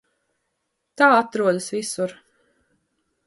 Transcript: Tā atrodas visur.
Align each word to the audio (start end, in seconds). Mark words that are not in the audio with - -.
Tā 1.01 1.09
atrodas 1.17 1.69
visur. 1.75 2.17